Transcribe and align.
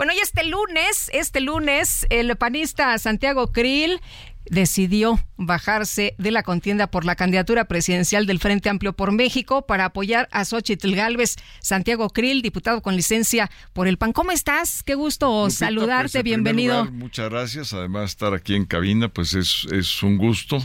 Bueno, 0.00 0.14
y 0.14 0.18
este 0.20 0.44
lunes, 0.44 1.10
este 1.12 1.42
lunes, 1.42 2.06
el 2.08 2.34
panista 2.36 2.96
Santiago 2.96 3.52
Krill 3.52 4.00
decidió 4.46 5.20
bajarse 5.36 6.14
de 6.16 6.30
la 6.30 6.42
contienda 6.42 6.86
por 6.86 7.04
la 7.04 7.16
candidatura 7.16 7.66
presidencial 7.66 8.24
del 8.24 8.38
Frente 8.38 8.70
Amplio 8.70 8.94
por 8.94 9.12
México 9.12 9.66
para 9.66 9.84
apoyar 9.84 10.26
a 10.32 10.46
Xochitl 10.46 10.94
Galvez. 10.94 11.36
Santiago 11.60 12.08
Krill, 12.08 12.40
diputado 12.40 12.80
con 12.80 12.96
licencia 12.96 13.50
por 13.74 13.88
el 13.88 13.98
PAN. 13.98 14.14
¿Cómo 14.14 14.32
estás? 14.32 14.82
Qué 14.82 14.94
gusto 14.94 15.26
Lupita, 15.26 15.50
saludarte, 15.50 16.04
pues, 16.04 16.14
en 16.14 16.24
bienvenido. 16.24 16.78
lugar, 16.78 16.92
muchas 16.94 17.28
gracias. 17.28 17.74
Además, 17.74 18.12
estar 18.12 18.32
aquí 18.32 18.54
en 18.54 18.64
cabina, 18.64 19.10
pues 19.10 19.34
es, 19.34 19.66
es 19.70 20.02
un 20.02 20.16
gusto 20.16 20.62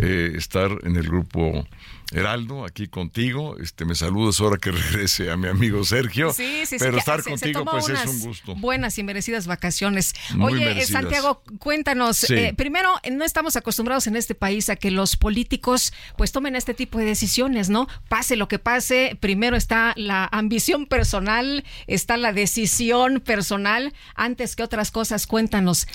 eh, 0.00 0.32
estar 0.34 0.72
en 0.82 0.96
el 0.96 1.04
grupo 1.04 1.64
Heraldo, 2.12 2.64
aquí 2.64 2.86
contigo. 2.86 3.56
Este, 3.58 3.84
me 3.84 3.94
saludas 3.94 4.38
ahora 4.40 4.56
que 4.58 4.70
regrese 4.72 5.30
a 5.30 5.36
mi 5.36 5.48
amigo 5.48 5.84
Sergio. 5.84 6.32
Sí, 6.32 6.60
sí, 6.60 6.66
sí, 6.66 6.76
pero 6.78 6.98
estar 6.98 7.22
se- 7.22 7.30
contigo, 7.30 7.64
pues 7.64 7.88
es 7.88 8.06
un 8.06 8.20
gusto. 8.20 8.54
Buenas 8.56 8.98
y 8.98 9.02
merecidas 9.02 9.46
vacaciones. 9.46 10.14
Muy 10.34 10.52
Oye, 10.54 10.64
merecidas. 10.66 11.02
Santiago, 11.02 11.42
cuéntanos. 11.58 12.18
Sí. 12.18 12.34
eh, 12.34 12.54
primero, 12.56 12.90
no 13.10 13.24
estamos 13.24 13.56
acostumbrados 13.56 14.06
en 14.06 14.16
este 14.16 14.34
país 14.34 14.68
a 14.68 14.76
que 14.76 14.90
los 14.90 15.16
políticos 15.16 15.92
pues 16.16 16.30
tomen 16.32 16.56
este 16.56 16.74
tipo 16.74 16.98
de 16.98 17.04
decisiones, 17.06 17.68
¿no? 17.70 17.88
Pase 18.08 18.36
lo 18.36 18.48
que 18.48 18.58
pase, 18.58 19.16
primero 19.20 19.56
está 19.56 19.92
la 19.96 20.28
ambición 20.30 20.86
personal, 20.86 21.64
está 21.86 22.16
la 22.16 22.32
decisión 22.32 23.20
personal, 23.20 23.92
antes 24.14 24.54
que 24.56 24.62
otras 24.62 24.90
cosas. 24.90 25.26
Cuéntanos. 25.26 25.86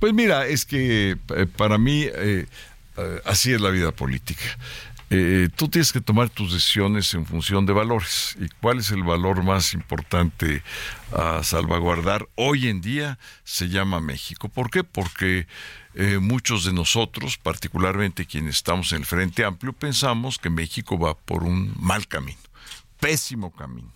Pues 0.00 0.12
mira, 0.12 0.46
es 0.46 0.64
que 0.64 1.16
eh, 1.34 1.46
para 1.56 1.78
mí 1.78 2.04
eh, 2.06 2.46
así 3.24 3.52
es 3.52 3.60
la 3.60 3.70
vida 3.70 3.92
política. 3.92 4.42
Eh, 5.08 5.48
tú 5.54 5.68
tienes 5.68 5.92
que 5.92 6.00
tomar 6.00 6.30
tus 6.30 6.52
decisiones 6.52 7.14
en 7.14 7.26
función 7.26 7.64
de 7.64 7.72
valores. 7.72 8.36
¿Y 8.40 8.48
cuál 8.60 8.78
es 8.78 8.90
el 8.90 9.04
valor 9.04 9.44
más 9.44 9.72
importante 9.72 10.62
a 11.12 11.42
salvaguardar 11.44 12.28
hoy 12.34 12.68
en 12.68 12.80
día? 12.80 13.18
Se 13.44 13.68
llama 13.68 14.00
México. 14.00 14.48
¿Por 14.48 14.70
qué? 14.70 14.82
Porque 14.82 15.46
eh, 15.94 16.18
muchos 16.18 16.64
de 16.64 16.72
nosotros, 16.72 17.38
particularmente 17.38 18.26
quienes 18.26 18.56
estamos 18.56 18.90
en 18.92 18.98
el 18.98 19.06
Frente 19.06 19.44
Amplio, 19.44 19.72
pensamos 19.72 20.38
que 20.38 20.50
México 20.50 20.98
va 20.98 21.16
por 21.16 21.44
un 21.44 21.72
mal 21.78 22.08
camino, 22.08 22.38
pésimo 22.98 23.52
camino 23.52 23.92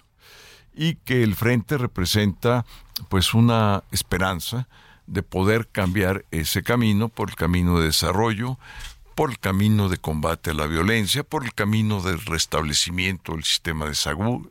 y 0.75 0.95
que 0.95 1.23
el 1.23 1.35
frente 1.35 1.77
representa 1.77 2.65
pues 3.09 3.35
una 3.35 3.83
esperanza 3.91 4.69
de 5.07 5.23
poder 5.23 5.69
cambiar 5.69 6.25
ese 6.31 6.63
camino 6.63 7.09
por 7.09 7.31
el 7.31 7.37
camino 7.37 7.81
de 7.81 7.87
desarrollo, 7.87 8.59
por 9.15 9.31
el 9.31 9.39
camino 9.39 9.89
de 9.89 9.99
combate 9.99 10.51
a 10.51 10.55
la 10.55 10.67
violencia, 10.67 11.23
por 11.23 11.45
el 11.45 11.55
camino 11.55 12.01
del 12.01 12.21
restablecimiento 12.25 13.33
del 13.33 13.45
sistema 13.45 13.87
de, 13.87 13.97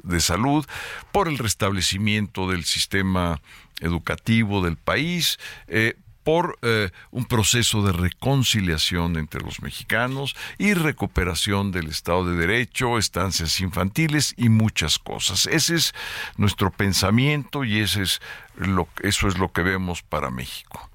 de 0.03 0.21
salud, 0.21 0.65
por 1.11 1.27
el 1.27 1.37
restablecimiento 1.37 2.49
del 2.49 2.65
sistema 2.65 3.41
educativo 3.81 4.61
del 4.63 4.77
país, 4.77 5.39
eh, 5.67 5.95
por 6.23 6.59
eh, 6.61 6.91
un 7.09 7.25
proceso 7.25 7.81
de 7.81 7.91
reconciliación 7.91 9.15
entre 9.17 9.41
los 9.41 9.63
mexicanos 9.63 10.35
y 10.59 10.75
recuperación 10.75 11.71
del 11.71 11.87
Estado 11.87 12.25
de 12.25 12.37
Derecho, 12.37 12.99
estancias 12.99 13.59
infantiles 13.61 14.35
y 14.37 14.49
muchas 14.49 14.99
cosas. 14.99 15.47
Ese 15.47 15.75
es 15.75 15.93
nuestro 16.37 16.69
pensamiento 16.71 17.63
y 17.63 17.79
ese 17.79 18.03
es 18.03 18.21
lo, 18.57 18.87
eso 19.01 19.27
es 19.27 19.39
lo 19.39 19.51
que 19.51 19.63
vemos 19.63 20.03
para 20.03 20.29
México. 20.29 20.91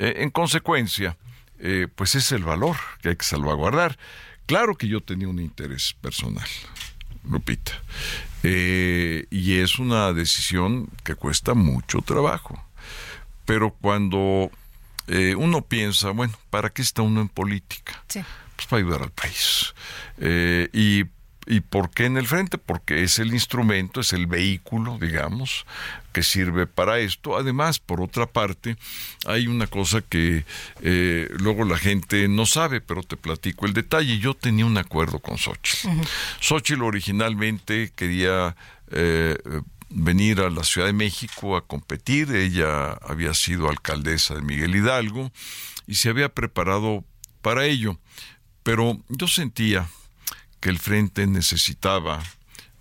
Eh, 0.00 0.14
en 0.16 0.30
consecuencia, 0.30 1.16
eh, 1.62 1.88
pues 1.94 2.14
es 2.14 2.32
el 2.32 2.44
valor 2.44 2.76
que 3.00 3.10
hay 3.10 3.16
que 3.16 3.24
salvaguardar. 3.24 3.98
Claro 4.46 4.76
que 4.76 4.88
yo 4.88 5.00
tenía 5.00 5.28
un 5.28 5.38
interés 5.38 5.94
personal, 6.00 6.46
Lupita, 7.24 7.72
eh, 8.42 9.26
y 9.30 9.60
es 9.60 9.78
una 9.78 10.12
decisión 10.12 10.88
que 11.04 11.14
cuesta 11.14 11.54
mucho 11.54 12.02
trabajo. 12.02 12.62
Pero 13.44 13.70
cuando 13.70 14.50
eh, 15.06 15.34
uno 15.36 15.62
piensa, 15.62 16.10
bueno, 16.10 16.34
¿para 16.50 16.70
qué 16.70 16.82
está 16.82 17.02
uno 17.02 17.20
en 17.20 17.28
política? 17.28 18.02
Sí. 18.08 18.20
Pues 18.56 18.66
para 18.66 18.82
ayudar 18.82 19.02
al 19.02 19.10
país. 19.10 19.74
Eh, 20.18 20.68
y, 20.72 21.04
¿Y 21.46 21.60
por 21.60 21.90
qué 21.90 22.04
en 22.04 22.16
el 22.16 22.26
frente? 22.26 22.56
Porque 22.56 23.02
es 23.02 23.18
el 23.18 23.34
instrumento, 23.34 24.00
es 24.00 24.12
el 24.12 24.26
vehículo, 24.26 24.98
digamos, 25.00 25.66
que 26.12 26.22
sirve 26.22 26.68
para 26.68 27.00
esto. 27.00 27.36
Además, 27.36 27.80
por 27.80 28.00
otra 28.00 28.26
parte, 28.26 28.76
hay 29.26 29.48
una 29.48 29.66
cosa 29.66 30.02
que 30.02 30.44
eh, 30.82 31.28
luego 31.38 31.64
la 31.64 31.78
gente 31.78 32.28
no 32.28 32.46
sabe, 32.46 32.80
pero 32.80 33.02
te 33.02 33.16
platico 33.16 33.66
el 33.66 33.72
detalle. 33.72 34.18
Yo 34.18 34.34
tenía 34.34 34.66
un 34.66 34.78
acuerdo 34.78 35.18
con 35.18 35.36
Xochitl. 35.36 35.88
Xochitl 36.40 36.82
originalmente 36.82 37.92
quería 37.96 38.54
eh, 38.92 39.36
venir 39.88 40.40
a 40.40 40.50
la 40.50 40.62
Ciudad 40.62 40.86
de 40.86 40.92
México 40.92 41.56
a 41.56 41.66
competir. 41.66 42.30
Ella 42.34 42.92
había 42.92 43.34
sido 43.34 43.68
alcaldesa 43.68 44.36
de 44.36 44.42
Miguel 44.42 44.76
Hidalgo 44.76 45.32
y 45.88 45.96
se 45.96 46.08
había 46.08 46.28
preparado 46.28 47.04
para 47.40 47.66
ello. 47.66 47.98
Pero 48.62 49.00
yo 49.08 49.26
sentía 49.26 49.88
que 50.62 50.70
el 50.70 50.78
frente 50.78 51.26
necesitaba 51.26 52.22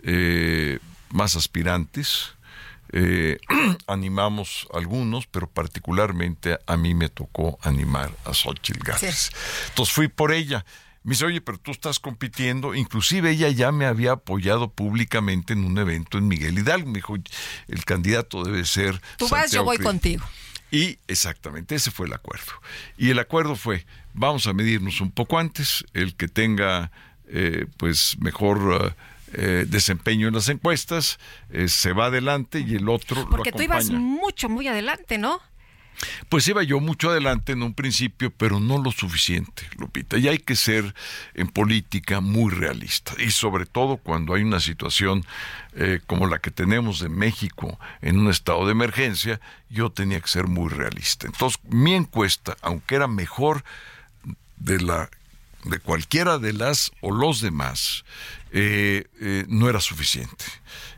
eh, 0.04 0.80
más 1.10 1.36
aspirantes. 1.36 2.30
Eh, 2.94 3.40
animamos 3.88 4.68
algunos, 4.72 5.26
pero 5.26 5.50
particularmente 5.50 6.60
a 6.68 6.78
mí 6.78 6.94
me 6.94 7.10
tocó 7.10 7.58
animar 7.64 8.12
a 8.24 8.34
Xochitl 8.36 8.84
Gálvez. 8.84 9.32
Entonces 9.70 9.94
fui 9.94 10.08
por 10.08 10.32
ella. 10.32 10.64
Me 11.04 11.14
dice, 11.14 11.26
oye, 11.26 11.42
pero 11.42 11.58
tú 11.58 11.72
estás 11.72 12.00
compitiendo. 12.00 12.76
Inclusive 12.76 13.32
ella 13.32 13.50
ya 13.50 13.72
me 13.72 13.88
había 13.88 14.12
apoyado 14.12 14.70
públicamente 14.70 15.54
en 15.54 15.64
un 15.64 15.80
evento 15.80 16.20
en 16.20 16.28
Miguel 16.28 16.60
Hidalgo. 16.60 16.88
Me 16.88 17.00
dijo, 17.00 17.16
el 17.68 17.86
candidato 17.86 18.44
debe 18.44 18.64
ser. 18.64 19.02
Tú 19.18 19.28
vas, 19.28 19.52
yo 19.52 19.64
voy 19.64 19.78
Krill". 19.78 19.88
contigo. 19.88 20.26
Y 20.70 21.00
exactamente, 21.08 21.74
ese 21.74 21.90
fue 21.90 22.06
el 22.06 22.14
acuerdo. 22.14 22.54
Y 22.96 23.10
el 23.10 23.18
acuerdo 23.18 23.56
fue, 23.56 23.88
vamos 24.14 24.46
a 24.46 24.54
medirnos 24.54 25.02
un 25.02 25.12
poco 25.12 25.40
antes, 25.40 25.84
el 25.94 26.16
que 26.16 26.28
tenga 26.28 26.92
eh, 27.32 27.66
pues 27.78 28.18
mejor 28.20 28.96
eh, 29.34 29.66
desempeño 29.66 30.28
en 30.28 30.34
las 30.34 30.50
encuestas, 30.50 31.18
eh, 31.52 31.70
se 31.70 31.94
va 31.94 32.08
adelante 32.08 32.60
y 32.60 32.76
el 32.76 32.90
otro 32.90 33.30
Porque 33.30 33.52
lo 33.52 33.58
tú 33.58 33.64
ibas 33.64 33.86
acompaña. 33.86 34.06
mucho, 34.06 34.50
muy 34.50 34.68
adelante, 34.68 35.18
¿no? 35.18 35.40
Pues 36.28 36.46
iba 36.50 36.64
yo 36.64 36.82
mucho 36.82 37.12
adelante 37.12 37.54
en 37.54 37.64
un 37.64 37.74
principio, 37.74 38.32
pero 38.32 38.60
no 38.60 38.78
lo 38.82 38.92
suficiente, 38.92 39.64
Lupita. 39.78 40.18
Y 40.18 40.28
hay 40.28 40.40
que 40.40 40.58
ser 40.58 40.94
en 41.34 41.48
política 41.48 42.20
muy 42.20 42.52
realista. 42.52 43.14
Y 43.20 43.32
sobre 43.32 43.66
todo 43.66 43.98
cuando 43.98 44.34
hay 44.34 44.42
una 44.42 44.60
situación 44.60 45.24
eh, 45.76 46.02
como 46.08 46.28
la 46.28 46.40
que 46.40 46.52
tenemos 46.52 47.02
en 47.02 47.14
México 47.18 47.80
en 48.02 48.20
un 48.20 48.30
estado 48.30 48.66
de 48.66 48.74
emergencia, 48.74 49.40
yo 49.70 49.92
tenía 49.92 50.20
que 50.20 50.28
ser 50.28 50.48
muy 50.48 50.70
realista. 50.70 51.28
Entonces, 51.28 51.62
mi 51.70 51.94
encuesta, 51.94 52.58
aunque 52.62 52.96
era 52.96 53.08
mejor 53.08 53.64
de 54.58 54.82
la 54.82 55.10
de 55.66 55.80
cualquiera 55.80 56.38
de 56.38 56.54
las 56.54 56.92
o 57.02 57.12
los 57.12 57.42
demás, 57.42 58.04
eh, 58.52 59.06
eh, 59.20 59.46
no 59.48 59.70
era 59.70 59.80
suficiente. 59.80 60.46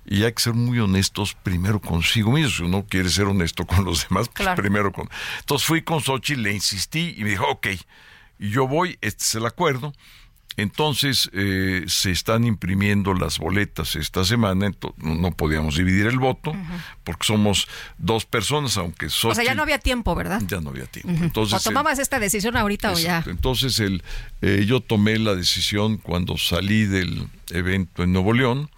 Y 0.06 0.24
hay 0.24 0.34
que 0.34 0.42
ser 0.44 0.54
muy 0.54 0.80
honestos 0.80 1.34
primero 1.44 1.80
consigo 1.80 2.32
mismo. 2.32 2.50
Si 2.52 2.64
uno 2.64 2.86
quiere 2.88 3.10
ser 3.10 3.26
honesto 3.26 3.66
con 3.68 3.86
los 3.86 4.08
demás, 4.08 4.28
pues 4.30 4.44
Claro. 4.46 4.62
primero 4.62 4.92
con... 4.92 5.10
Entonces 5.40 5.68
fui 5.68 5.82
con 5.82 6.02
Xochitl, 6.02 6.42
le 6.42 6.54
insistí 6.54 7.14
y 7.18 7.24
me 7.24 7.32
dijo, 7.32 7.46
ok, 7.48 7.68
y 8.40 8.50
yo 8.50 8.68
voy, 8.68 8.98
este 9.02 9.24
es 9.24 9.36
el 9.36 9.46
acuerdo. 9.46 9.94
Entonces 10.58 11.30
eh, 11.34 11.84
se 11.88 12.12
están 12.12 12.44
imprimiendo 12.46 13.14
las 13.14 13.40
boletas 13.40 13.96
esta 13.96 14.24
semana, 14.24 14.72
no 14.98 15.32
podíamos 15.32 15.76
dividir 15.78 16.08
el 16.08 16.20
voto, 16.20 16.54
porque 17.04 17.26
somos 17.26 17.68
dos 17.98 18.26
personas, 18.26 18.78
aunque 18.78 19.08
O 19.08 19.10
sea, 19.10 19.34
ya 19.34 19.42
Xochitl- 19.54 19.56
no 19.56 19.64
había 19.64 19.80
tiempo, 19.80 20.16
¿verdad? 20.16 20.42
ya 20.48 20.62
no 20.62 20.70
había 20.70 20.86
tiempo. 20.86 21.12
o 21.22 21.24
Entonces, 21.26 21.58
el- 21.66 21.74
tomabas 21.74 22.00
esta 22.00 22.20
decisión 22.20 22.56
ahorita 22.58 22.92
o 22.92 23.00
ya. 23.00 23.00
Exacto. 23.20 23.30
Entonces 23.32 23.80
el, 23.80 24.04
eh, 24.42 24.66
yo 24.68 24.80
tomé 24.80 25.18
la 25.20 25.36
decisión 25.36 25.98
cuando 25.98 26.38
salí 26.38 26.86
del 26.86 27.28
evento 27.50 28.04
en 28.04 28.14
Nuevo 28.14 28.34
León, 28.34 28.70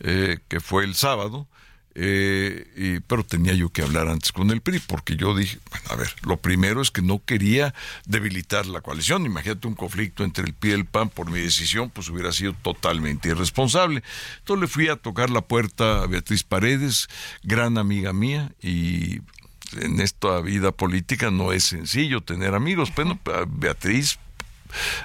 eh, 0.00 0.38
que 0.48 0.60
fue 0.60 0.84
el 0.84 0.94
sábado, 0.94 1.46
eh, 1.94 3.00
pero 3.06 3.24
tenía 3.24 3.52
yo 3.54 3.68
que 3.68 3.82
hablar 3.82 4.08
antes 4.08 4.32
con 4.32 4.50
el 4.50 4.60
PRI, 4.60 4.80
porque 4.80 5.16
yo 5.16 5.34
dije, 5.34 5.58
bueno, 5.70 5.86
a 5.90 5.96
ver, 5.96 6.14
lo 6.22 6.38
primero 6.38 6.80
es 6.80 6.90
que 6.90 7.02
no 7.02 7.22
quería 7.24 7.74
debilitar 8.06 8.66
la 8.66 8.80
coalición. 8.80 9.26
Imagínate 9.26 9.66
un 9.66 9.74
conflicto 9.74 10.24
entre 10.24 10.44
el 10.44 10.54
PRI 10.54 10.70
y 10.70 10.74
el 10.74 10.86
PAN 10.86 11.10
por 11.10 11.30
mi 11.30 11.40
decisión, 11.40 11.90
pues 11.90 12.08
hubiera 12.08 12.32
sido 12.32 12.54
totalmente 12.54 13.28
irresponsable. 13.28 14.02
Entonces 14.38 14.60
le 14.60 14.68
fui 14.68 14.88
a 14.88 14.96
tocar 14.96 15.30
la 15.30 15.42
puerta 15.42 16.02
a 16.02 16.06
Beatriz 16.06 16.44
Paredes, 16.44 17.08
gran 17.42 17.78
amiga 17.78 18.12
mía, 18.12 18.52
y 18.62 19.20
en 19.80 20.00
esta 20.00 20.40
vida 20.40 20.72
política 20.72 21.30
no 21.30 21.52
es 21.52 21.64
sencillo 21.64 22.20
tener 22.20 22.54
amigos. 22.54 22.92
Bueno, 22.94 23.18
Beatriz 23.48 24.18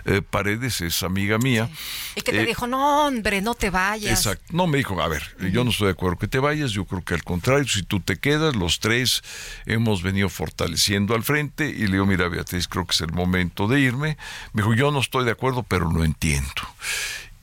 eh, 0.05 0.21
Paredes 0.21 0.81
es 0.81 1.03
amiga 1.03 1.37
mía. 1.37 1.69
Y 2.15 2.21
que 2.21 2.31
te 2.31 2.41
eh, 2.41 2.45
dijo, 2.45 2.67
no, 2.67 3.07
hombre, 3.07 3.41
no 3.41 3.55
te 3.55 3.69
vayas. 3.69 4.11
Exacto. 4.11 4.45
No, 4.51 4.67
me 4.67 4.77
dijo, 4.77 5.01
a 5.01 5.07
ver, 5.07 5.23
yo 5.51 5.63
no 5.63 5.71
estoy 5.71 5.87
de 5.87 5.93
acuerdo 5.93 6.17
que 6.17 6.27
te 6.27 6.39
vayas, 6.39 6.71
yo 6.71 6.85
creo 6.85 7.03
que 7.03 7.13
al 7.13 7.23
contrario, 7.23 7.67
si 7.67 7.83
tú 7.83 7.99
te 7.99 8.17
quedas, 8.17 8.55
los 8.55 8.79
tres 8.79 9.23
hemos 9.65 10.01
venido 10.01 10.29
fortaleciendo 10.29 11.15
al 11.15 11.23
frente 11.23 11.69
y 11.69 11.87
le 11.87 11.93
digo, 11.93 12.05
mira, 12.05 12.27
Beatriz, 12.27 12.67
creo 12.67 12.85
que 12.85 12.93
es 12.93 13.01
el 13.01 13.11
momento 13.11 13.67
de 13.67 13.79
irme. 13.79 14.17
Me 14.53 14.61
dijo, 14.61 14.73
yo 14.73 14.91
no 14.91 14.99
estoy 14.99 15.25
de 15.25 15.31
acuerdo, 15.31 15.63
pero 15.63 15.91
lo 15.91 16.03
entiendo. 16.03 16.61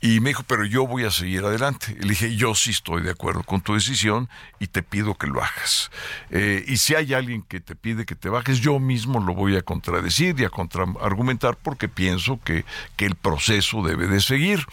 Y 0.05 0.21
me 0.21 0.29
dijo, 0.29 0.43
pero 0.47 0.67
yo 0.67 0.87
voy 0.87 1.05
a 1.05 1.11
seguir 1.11 1.47
adelante. 1.47 1.97
le 1.99 2.11
dije, 2.11 2.37
yo 2.37 2.55
sí 2.55 2.73
estoy 2.73 3.01
de 3.01 3.13
acuerdo 3.13 3.43
con 3.43 3.63
tu 3.63 3.73
decisión 3.73 4.29
y 4.61 4.67
te 4.67 4.83
pido 4.83 5.15
que 5.15 5.27
lo 5.27 5.43
hagas. 5.43 5.91
Eh, 6.29 6.63
y 6.69 6.77
si 6.77 6.95
hay 6.95 7.15
alguien 7.15 7.41
que 7.41 7.59
te 7.59 7.75
pide 7.75 8.05
que 8.05 8.15
te 8.15 8.29
bajes, 8.29 8.61
yo 8.61 8.79
mismo 8.79 9.19
lo 9.19 9.33
voy 9.33 9.57
a 9.57 9.63
contradecir 9.63 10.39
y 10.39 10.45
a 10.45 10.51
contraargumentar 10.51 11.57
porque 11.57 11.89
pienso 11.89 12.39
que, 12.45 12.67
que 12.97 13.07
el 13.07 13.15
proceso 13.15 13.83
debe 13.83 14.07
de 14.07 14.21
seguir. 14.21 14.67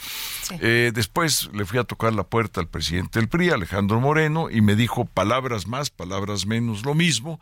Eh, 0.60 0.92
después 0.94 1.50
le 1.54 1.64
fui 1.64 1.80
a 1.80 1.86
tocar 1.86 2.12
la 2.12 2.24
puerta 2.24 2.60
al 2.60 2.68
presidente 2.68 3.18
del 3.18 3.30
PRI, 3.30 3.52
Alejandro 3.52 4.02
Moreno, 4.02 4.50
y 4.50 4.60
me 4.60 4.76
dijo 4.76 5.06
palabras 5.06 5.66
más, 5.66 5.92
palabras 5.92 6.46
menos, 6.46 6.84
lo 6.84 6.94
mismo. 6.94 7.40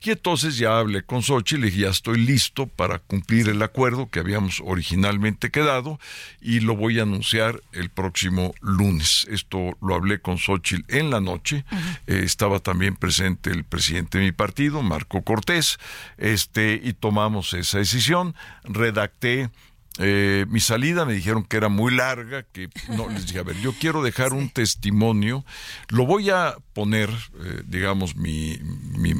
Y 0.00 0.10
entonces 0.10 0.58
ya 0.58 0.78
hablé 0.78 1.02
con 1.02 1.24
Xochitl 1.24 1.64
y 1.64 1.70
dije, 1.70 1.80
ya 1.80 1.90
estoy 1.90 2.18
listo 2.18 2.68
para 2.68 3.00
cumplir 3.00 3.48
el 3.48 3.62
acuerdo 3.62 4.08
que 4.08 4.20
habíamos 4.20 4.62
originalmente 4.64 5.50
quedado 5.50 5.98
y 6.40 6.60
lo 6.60 6.76
voy 6.76 7.00
a 7.00 7.02
anunciar 7.02 7.31
el 7.72 7.90
próximo 7.90 8.54
lunes. 8.60 9.26
Esto 9.30 9.76
lo 9.80 9.94
hablé 9.94 10.20
con 10.20 10.38
Xochitl 10.38 10.84
en 10.94 11.10
la 11.10 11.20
noche. 11.20 11.64
Eh, 12.06 12.22
estaba 12.24 12.58
también 12.58 12.96
presente 12.96 13.50
el 13.50 13.64
presidente 13.64 14.18
de 14.18 14.24
mi 14.24 14.32
partido, 14.32 14.82
Marco 14.82 15.22
Cortés, 15.22 15.78
este, 16.18 16.80
y 16.82 16.92
tomamos 16.92 17.54
esa 17.54 17.78
decisión. 17.78 18.34
Redacté 18.64 19.50
eh, 19.98 20.46
mi 20.48 20.60
salida 20.60 21.04
me 21.04 21.12
dijeron 21.12 21.44
que 21.44 21.56
era 21.56 21.68
muy 21.68 21.94
larga, 21.94 22.44
que 22.44 22.70
no 22.88 23.08
les 23.08 23.26
dije, 23.26 23.40
a 23.40 23.42
ver, 23.42 23.56
yo 23.60 23.74
quiero 23.78 24.02
dejar 24.02 24.32
un 24.32 24.48
testimonio, 24.48 25.44
lo 25.88 26.06
voy 26.06 26.30
a 26.30 26.56
poner, 26.72 27.10
eh, 27.10 27.62
digamos, 27.66 28.16
mi 28.16 28.58
mi, 28.96 29.14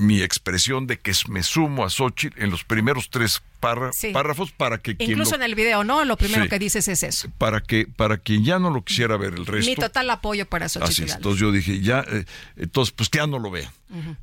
mi, 0.00 0.22
expresión 0.22 0.86
de 0.86 0.98
que 0.98 1.12
me 1.28 1.42
sumo 1.42 1.84
a 1.84 1.90
Xochitl 1.90 2.42
en 2.42 2.50
los 2.50 2.64
primeros 2.64 3.08
tres 3.10 3.42
párrafos 3.60 4.52
para 4.52 4.78
que 4.78 4.96
incluso 4.98 5.34
en 5.34 5.42
el 5.42 5.54
video, 5.54 5.82
¿no? 5.84 6.04
Lo 6.04 6.16
primero 6.16 6.48
que 6.48 6.58
dices 6.58 6.88
es 6.88 7.02
eso. 7.02 7.30
Para 7.38 7.60
que 7.60 7.86
para 7.86 8.18
quien 8.18 8.44
ya 8.44 8.58
no 8.58 8.70
lo 8.70 8.84
quisiera 8.84 9.16
ver 9.16 9.34
el 9.34 9.46
resto. 9.46 9.70
Mi 9.70 9.76
total 9.76 10.10
apoyo 10.10 10.46
para 10.46 10.68
Xochitl. 10.68 11.04
Así 11.04 11.14
entonces 11.14 11.40
yo 11.40 11.52
dije 11.52 11.80
ya, 11.80 12.04
eh, 12.08 12.24
entonces 12.56 12.92
pues 12.94 13.08
que 13.08 13.18
ya 13.18 13.26
no 13.26 13.38
lo 13.38 13.50
vean. 13.50 13.72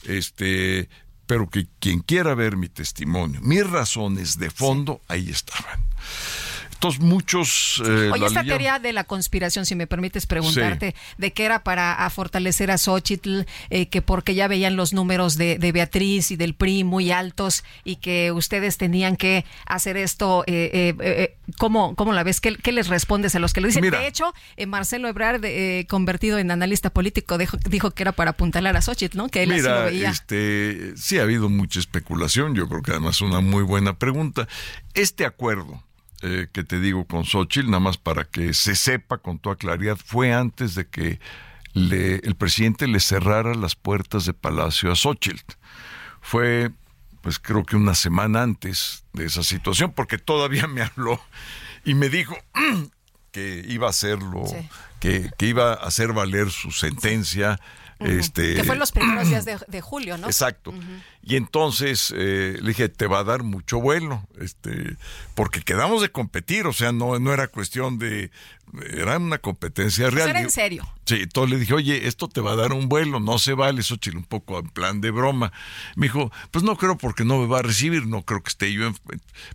Este 0.05 0.89
pero 1.33 1.49
que 1.49 1.65
quien 1.79 2.01
quiera 2.01 2.35
ver 2.35 2.57
mi 2.57 2.69
testimonio, 2.69 3.41
mis 3.41 3.67
razones 3.67 4.37
de 4.37 4.51
fondo, 4.51 5.01
ahí 5.07 5.31
estaban 5.31 5.83
muchos... 6.99 7.81
Eh, 7.85 8.11
Oye, 8.13 8.25
esta 8.25 8.43
teoría 8.43 8.79
de 8.79 8.93
la 8.93 9.03
conspiración, 9.03 9.65
si 9.65 9.75
me 9.75 9.87
permites 9.87 10.25
preguntarte, 10.25 10.95
de 11.17 11.33
que 11.33 11.45
era 11.45 11.63
para 11.63 12.09
fortalecer 12.09 12.71
a 12.71 12.77
Xochitl, 12.77 13.41
eh, 13.69 13.87
que 13.87 14.01
porque 14.01 14.35
ya 14.35 14.47
veían 14.47 14.75
los 14.75 14.93
números 14.93 15.37
de, 15.37 15.57
Beatriz 15.73 16.29
y 16.29 16.35
del 16.35 16.53
PRI 16.53 16.83
muy 16.83 17.11
altos 17.11 17.63
y 17.83 17.95
que 17.95 18.31
ustedes 18.31 18.77
tenían 18.77 19.15
que 19.15 19.45
hacer 19.65 19.97
esto, 19.97 20.43
eh, 20.45 21.35
¿cómo, 21.57 21.95
¿cómo, 21.95 22.13
la 22.13 22.23
ves? 22.23 22.41
¿Qué, 22.41 22.71
les 22.71 22.87
respondes 22.87 23.33
a 23.35 23.39
los 23.39 23.53
que 23.53 23.61
lo 23.61 23.67
dicen? 23.67 23.89
de 23.89 24.07
hecho, 24.07 24.33
Marcelo 24.67 25.07
Ebrard, 25.07 25.41
convertido 25.87 26.37
en 26.37 26.51
analista 26.51 26.89
político, 26.89 27.37
dijo, 27.37 27.57
dijo, 27.69 27.91
que 27.91 28.03
era 28.03 28.11
para 28.11 28.31
apuntalar 28.31 28.75
a 28.77 28.81
Xochitl, 28.81 29.17
¿no? 29.17 29.29
Que 29.29 29.43
él 29.43 29.51
así 29.51 29.61
lo 29.61 29.83
veía. 29.85 30.09
Este, 30.09 30.93
sí 30.95 31.17
ha 31.17 31.23
habido 31.23 31.49
mucha 31.49 31.79
especulación, 31.79 32.55
yo 32.55 32.67
creo 32.67 32.81
que 32.81 32.91
además 32.91 33.15
es 33.15 33.21
una 33.21 33.39
muy 33.39 33.63
buena 33.63 33.97
pregunta. 33.97 34.47
Este 34.93 35.25
acuerdo 35.25 35.83
eh, 36.25 36.47
que 36.53 36.63
te 36.63 36.79
digo 36.79 37.05
con 37.05 37.25
Xochitl, 37.25 37.67
nada 37.69 37.81
más 37.81 37.97
para 37.97 38.23
que 38.23 38.53
se 38.53 38.75
sepa 38.75 39.17
con 39.17 39.39
toda 39.39 39.57
claridad, 39.57 39.97
fue 39.97 40.33
antes 40.33 40.73
de 40.73 40.87
que 40.87 41.19
le, 41.73 42.15
el 42.15 42.35
presidente 42.35 42.87
le 42.87 43.01
cerrara 43.01 43.53
las 43.55 43.75
puertas 43.75 44.23
de 44.25 44.33
Palacio 44.33 44.89
a 44.89 44.95
Xochitl. 44.95 45.53
Fue, 46.21 46.71
pues 47.21 47.39
creo 47.39 47.65
que 47.65 47.75
una 47.75 47.93
semana 47.93 48.41
antes 48.41 49.03
de 49.11 49.25
esa 49.25 49.43
situación, 49.43 49.91
porque 49.91 50.17
todavía 50.17 50.65
me 50.65 50.81
habló 50.95 51.21
y 51.83 51.93
me 51.93 52.07
dijo 52.07 52.37
que 53.33 53.65
iba 53.67 53.87
a 53.87 53.89
hacerlo, 53.89 54.43
que, 55.01 55.29
que, 55.37 55.47
iba 55.47 55.73
a 55.73 55.75
hacer 55.75 56.13
valer 56.13 56.51
su 56.51 56.71
sentencia 56.71 57.59
este, 58.05 58.55
que 58.55 58.63
fue 58.63 58.75
en 58.75 58.79
los 58.79 58.91
primeros 58.91 59.27
días 59.27 59.45
de, 59.45 59.81
julio, 59.81 60.17
¿no? 60.17 60.27
Exacto. 60.27 60.73
Y 61.21 61.35
entonces 61.35 62.13
eh, 62.15 62.57
le 62.61 62.69
dije, 62.69 62.89
te 62.89 63.07
va 63.07 63.19
a 63.19 63.23
dar 63.23 63.43
mucho 63.43 63.79
vuelo, 63.79 64.27
este, 64.39 64.97
porque 65.35 65.61
quedamos 65.61 66.01
de 66.01 66.09
competir, 66.09 66.67
o 66.67 66.73
sea, 66.73 66.91
no, 66.91 67.17
no 67.19 67.33
era 67.33 67.47
cuestión 67.47 67.97
de, 67.99 68.31
era 68.91 69.17
una 69.17 69.37
competencia 69.37 70.09
real. 70.09 70.29
Era 70.29 70.41
en 70.41 70.49
serio. 70.49 70.87
Sí, 71.05 71.19
entonces 71.21 71.51
le 71.51 71.59
dije, 71.59 71.73
oye, 71.73 72.07
esto 72.07 72.27
te 72.27 72.41
va 72.41 72.53
a 72.53 72.55
dar 72.55 72.73
un 72.73 72.89
vuelo, 72.89 73.19
no 73.19 73.37
se 73.37 73.53
vale, 73.53 73.81
eso 73.81 73.97
chile 73.97 74.17
un 74.17 74.23
poco 74.23 74.59
en 74.59 74.69
plan 74.69 74.99
de 74.99 75.11
broma. 75.11 75.51
Me 75.95 76.07
dijo, 76.07 76.31
pues 76.49 76.63
no 76.63 76.75
creo 76.75 76.97
porque 76.97 77.23
no 77.23 77.37
me 77.37 77.47
va 77.47 77.59
a 77.59 77.61
recibir, 77.61 78.07
no 78.07 78.23
creo 78.23 78.41
que 78.41 78.49
esté 78.49 78.73
yo, 78.73 78.87
en... 78.87 78.95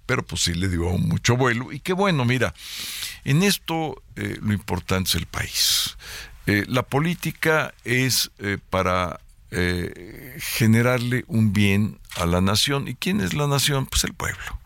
pero 0.07 0.25
pues 0.25 0.43
sí 0.43 0.55
le 0.55 0.69
dio 0.69 0.85
mucho 0.99 1.37
vuelo. 1.37 1.73
Y 1.73 1.81
qué 1.81 1.95
bueno, 1.95 2.25
mira, 2.25 2.55
en 3.25 3.43
esto 3.43 4.03
eh, 4.17 4.39
lo 4.41 4.53
importante 4.53 5.09
es 5.09 5.15
el 5.17 5.27
país. 5.27 5.97
Eh, 6.49 6.65
la 6.67 6.83
política 6.83 7.75
es 7.85 8.31
eh, 8.39 8.57
para 8.71 9.21
eh, 9.51 10.35
generarle 10.41 11.27
un 11.29 11.53
bien 11.53 11.99
a 12.17 12.25
la 12.25 12.41
nación. 12.41 12.89
¿Y 12.89 12.95
quién 12.95 13.21
es 13.21 13.35
la 13.35 13.47
nación? 13.47 13.85
Pues 13.85 14.05
el 14.05 14.15
pueblo, 14.15 14.59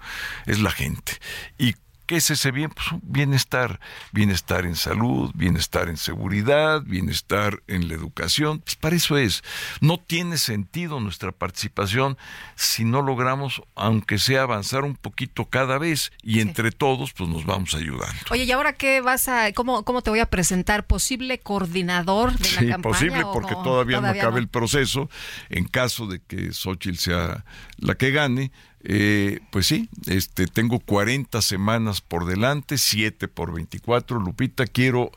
es 0.47 0.61
la 0.61 0.71
gente. 0.71 1.15
Y 1.59 1.75
¿Qué 2.13 2.19
es 2.19 2.31
ese 2.31 2.51
bien? 2.51 2.69
Pues 2.69 3.01
bienestar, 3.01 3.81
bienestar 4.13 4.67
en 4.67 4.77
salud, 4.77 5.31
bienestar 5.35 5.89
en 5.89 5.97
seguridad, 5.97 6.83
bienestar 6.83 7.63
en 7.69 7.89
la 7.89 7.95
educación. 7.95 8.59
Pues 8.59 8.77
para 8.77 8.97
eso 8.97 9.17
es. 9.17 9.43
No 9.81 9.97
tiene 9.97 10.37
sentido 10.37 11.01
nuestra 11.01 11.33
participación 11.33 12.19
si 12.55 12.85
no 12.85 13.01
logramos, 13.01 13.63
aunque 13.75 14.19
sea 14.19 14.43
avanzar 14.43 14.85
un 14.85 14.95
poquito 14.95 15.47
cada 15.47 15.79
vez 15.79 16.13
y 16.23 16.41
entre 16.41 16.71
todos, 16.71 17.15
pues 17.15 17.31
nos 17.31 17.47
vamos 17.47 17.73
ayudando. 17.75 18.15
Oye, 18.31 18.45
¿y 18.45 18.53
ahora 18.53 18.75
qué 18.75 19.01
vas 19.01 19.29
a, 19.29 19.51
cómo, 19.55 19.83
cómo 19.83 20.03
te 20.03 20.11
voy 20.11 20.21
a 20.21 20.27
presentar? 20.27 20.87
¿Posible 20.87 21.41
coordinador 21.41 22.35
de 22.35 22.45
la 22.45 22.61
sí, 22.61 22.69
campaña? 22.69 22.83
posible, 22.83 23.25
porque 23.33 23.55
todavía, 23.55 24.03
no 24.03 24.09
acaba 24.09 24.39
el 24.39 24.49
proceso. 24.49 25.09
En 25.49 25.65
caso 25.65 26.07
de 26.07 26.21
que 26.21 26.53
Xochitl 26.53 26.99
sea 26.99 27.47
la 27.79 27.95
que 27.95 28.11
gane, 28.11 28.53
eh, 28.85 29.41
pues 29.51 29.67
sí, 29.67 29.89
este, 30.07 30.47
tengo 30.47 30.81
40 30.81 31.41
semanas 31.43 32.01
por 32.01 32.27
delante, 32.27 32.79
7 32.79 33.29
por 33.29 33.53
24. 33.53 34.19
Lupita, 34.19 34.67
quiero 34.67 35.13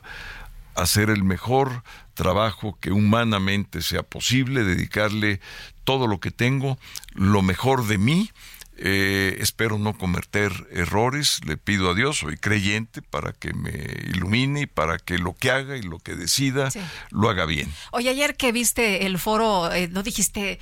hacer 0.74 1.10
el 1.10 1.24
mejor 1.24 1.82
trabajo 2.14 2.78
que 2.80 2.92
humanamente 2.92 3.82
sea 3.82 4.02
posible, 4.02 4.62
dedicarle 4.62 5.40
todo 5.84 6.06
lo 6.06 6.20
que 6.20 6.30
tengo, 6.30 6.78
lo 7.14 7.42
mejor 7.42 7.86
de 7.86 7.98
mí 7.98 8.30
eh, 8.78 9.38
espero 9.40 9.78
no 9.78 9.96
cometer 9.96 10.52
errores, 10.70 11.40
le 11.46 11.56
pido 11.56 11.90
a 11.90 11.94
Dios, 11.94 12.18
soy 12.18 12.36
creyente 12.36 13.00
para 13.00 13.32
que 13.32 13.54
me 13.54 13.70
ilumine 14.08 14.62
y 14.62 14.66
para 14.66 14.98
que 14.98 15.18
lo 15.18 15.34
que 15.34 15.50
haga 15.50 15.76
y 15.76 15.82
lo 15.82 15.98
que 15.98 16.14
decida 16.14 16.68
lo 17.10 17.30
haga 17.30 17.46
bien. 17.46 17.72
Oye, 17.92 18.10
ayer 18.10 18.36
que 18.36 18.52
viste 18.52 19.06
el 19.06 19.18
foro, 19.18 19.72
eh, 19.72 19.88
¿no 19.88 20.02
dijiste, 20.02 20.60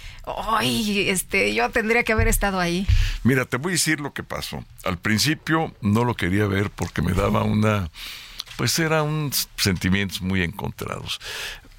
ay, 0.48 1.08
este, 1.08 1.54
yo 1.54 1.68
tendría 1.70 2.04
que 2.04 2.12
haber 2.12 2.28
estado 2.28 2.60
ahí? 2.60 2.86
Mira, 3.24 3.44
te 3.46 3.56
voy 3.56 3.72
a 3.72 3.74
decir 3.74 4.00
lo 4.00 4.12
que 4.12 4.22
pasó. 4.22 4.64
Al 4.84 4.98
principio 4.98 5.74
no 5.80 6.04
lo 6.04 6.14
quería 6.14 6.46
ver 6.46 6.70
porque 6.70 7.02
me 7.02 7.14
daba 7.14 7.42
una, 7.42 7.90
pues 8.56 8.78
eran 8.78 9.32
sentimientos 9.56 10.22
muy 10.22 10.42
encontrados 10.42 11.20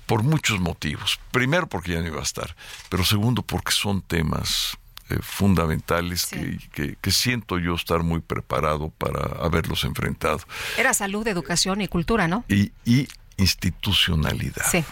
por 0.06 0.24
muchos 0.24 0.60
motivos. 0.60 1.20
Primero 1.32 1.68
porque 1.68 1.94
ya 1.94 2.02
no 2.02 2.08
iba 2.08 2.20
a 2.20 2.24
estar, 2.24 2.56
pero 2.90 3.06
segundo 3.06 3.42
porque 3.42 3.72
son 3.72 4.02
temas 4.02 4.78
eh, 5.10 5.20
fundamentales 5.22 6.26
que, 6.26 6.98
que, 7.00 7.12
siento 7.12 7.60
yo 7.60 7.76
estar 7.76 8.02
muy 8.04 8.22
preparado 8.22 8.90
para 8.90 9.44
haberlos 9.44 9.84
enfrentado. 9.84 10.40
Era 10.78 10.94
salud, 10.94 11.28
educación 11.28 11.82
y 11.82 11.88
cultura, 11.88 12.28
¿no? 12.28 12.44
Y, 12.48 12.72
y 12.86 13.08
institucionalidad. 13.38 14.66
Sí. 14.70 14.84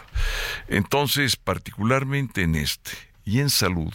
Entonces, 0.67 1.35
particularmente 1.35 2.43
en 2.43 2.55
este 2.55 2.91
y 3.25 3.39
en 3.39 3.49
salud, 3.49 3.93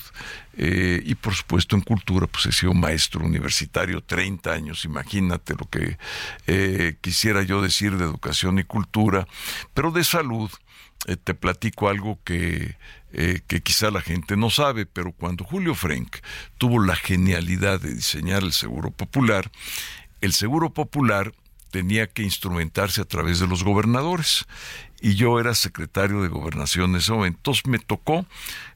eh, 0.56 1.02
y 1.04 1.14
por 1.14 1.34
supuesto 1.34 1.76
en 1.76 1.82
cultura, 1.82 2.26
pues 2.26 2.46
he 2.46 2.52
sido 2.52 2.72
maestro 2.72 3.24
universitario 3.24 4.02
30 4.02 4.50
años, 4.50 4.84
imagínate 4.86 5.54
lo 5.54 5.68
que 5.68 5.98
eh, 6.46 6.96
quisiera 7.00 7.42
yo 7.42 7.60
decir 7.60 7.96
de 7.96 8.04
educación 8.04 8.58
y 8.58 8.64
cultura, 8.64 9.28
pero 9.74 9.90
de 9.90 10.02
salud 10.02 10.50
eh, 11.08 11.16
te 11.16 11.32
platico 11.32 11.88
algo 11.88 12.20
que, 12.22 12.76
eh, 13.12 13.40
que 13.46 13.62
quizá 13.62 13.90
la 13.90 14.02
gente 14.02 14.36
no 14.36 14.50
sabe, 14.50 14.84
pero 14.84 15.12
cuando 15.12 15.42
Julio 15.42 15.74
Frank 15.74 16.18
tuvo 16.58 16.84
la 16.84 16.96
genialidad 16.96 17.80
de 17.80 17.94
diseñar 17.94 18.42
el 18.42 18.52
Seguro 18.52 18.90
Popular, 18.90 19.50
el 20.20 20.34
Seguro 20.34 20.74
Popular 20.74 21.32
tenía 21.70 22.06
que 22.08 22.22
instrumentarse 22.22 23.00
a 23.00 23.06
través 23.06 23.40
de 23.40 23.46
los 23.46 23.64
gobernadores. 23.64 24.46
Y 25.00 25.14
yo 25.14 25.40
era 25.40 25.54
secretario 25.54 26.22
de 26.22 26.28
gobernación 26.28 26.90
en 26.90 26.96
ese 26.96 27.12
momento. 27.12 27.38
Entonces 27.38 27.66
me 27.66 27.78
tocó 27.78 28.26